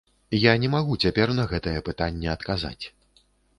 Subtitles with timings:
[0.43, 2.85] Я не магу цяпер на гэтае пытанне адказаць.